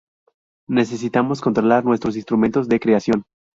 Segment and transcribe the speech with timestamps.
[0.67, 3.23] Necesitamos controlar nuestros instrumentos de creación